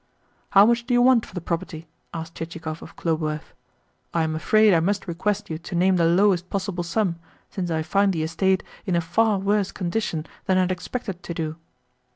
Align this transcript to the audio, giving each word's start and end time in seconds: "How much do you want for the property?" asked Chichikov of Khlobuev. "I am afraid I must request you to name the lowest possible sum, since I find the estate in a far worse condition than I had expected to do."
"How 0.49 0.65
much 0.65 0.87
do 0.87 0.95
you 0.95 1.01
want 1.03 1.27
for 1.27 1.35
the 1.35 1.41
property?" 1.45 1.87
asked 2.11 2.33
Chichikov 2.33 2.81
of 2.81 2.95
Khlobuev. 2.95 3.53
"I 4.15 4.23
am 4.23 4.33
afraid 4.33 4.73
I 4.73 4.79
must 4.79 5.07
request 5.07 5.47
you 5.51 5.59
to 5.59 5.75
name 5.75 5.97
the 5.97 6.05
lowest 6.07 6.49
possible 6.49 6.83
sum, 6.83 7.17
since 7.51 7.69
I 7.69 7.83
find 7.83 8.11
the 8.11 8.23
estate 8.23 8.63
in 8.87 8.95
a 8.95 8.99
far 9.01 9.37
worse 9.37 9.71
condition 9.71 10.25
than 10.45 10.57
I 10.57 10.61
had 10.61 10.71
expected 10.71 11.21
to 11.21 11.35
do." 11.35 11.55